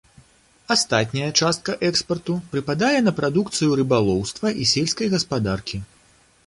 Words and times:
Астатняя 0.75 1.27
частка 1.41 1.75
экспарту 1.89 2.39
прыпадае 2.55 2.97
на 3.09 3.15
прадукцыю 3.21 3.71
рыбалоўства 3.83 4.47
і 4.63 4.69
сельскай 4.73 5.07
гаспадаркі. 5.15 5.77